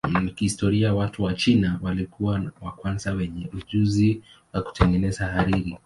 Kihistoria 0.35 0.93
watu 0.93 1.23
wa 1.23 1.33
China 1.33 1.79
walikuwa 1.81 2.51
wa 2.61 2.71
kwanza 2.71 3.11
wenye 3.11 3.49
ujuzi 3.53 4.21
wa 4.53 4.61
kutengeneza 4.61 5.25
hariri. 5.27 5.77